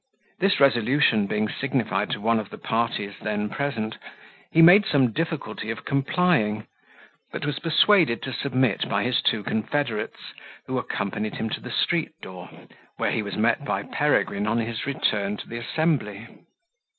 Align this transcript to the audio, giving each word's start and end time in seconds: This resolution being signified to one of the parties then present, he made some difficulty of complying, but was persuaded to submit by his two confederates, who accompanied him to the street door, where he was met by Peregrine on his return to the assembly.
This 0.39 0.59
resolution 0.59 1.27
being 1.27 1.47
signified 1.47 2.09
to 2.09 2.19
one 2.21 2.39
of 2.39 2.49
the 2.49 2.57
parties 2.57 3.13
then 3.21 3.49
present, 3.49 3.97
he 4.49 4.59
made 4.59 4.83
some 4.83 5.11
difficulty 5.11 5.69
of 5.69 5.85
complying, 5.85 6.65
but 7.31 7.45
was 7.45 7.59
persuaded 7.59 8.23
to 8.23 8.33
submit 8.33 8.89
by 8.89 9.03
his 9.03 9.21
two 9.21 9.43
confederates, 9.43 10.33
who 10.65 10.79
accompanied 10.79 11.35
him 11.35 11.51
to 11.51 11.59
the 11.61 11.69
street 11.69 12.19
door, 12.19 12.49
where 12.97 13.11
he 13.11 13.21
was 13.21 13.37
met 13.37 13.63
by 13.63 13.83
Peregrine 13.83 14.47
on 14.47 14.57
his 14.57 14.87
return 14.87 15.37
to 15.37 15.47
the 15.47 15.57
assembly. 15.59 16.25